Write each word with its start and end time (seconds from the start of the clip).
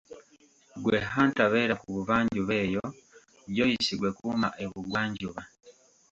Ggwe 0.79 0.97
Hunter 1.13 1.49
beera 1.53 1.75
ku 1.81 1.87
buvanjuba 1.95 2.53
eyo 2.65 2.83
Joyce 3.55 3.93
ggwe 3.95 4.09
kuuma 4.17 4.47
ebugwanjuba. 4.63 5.41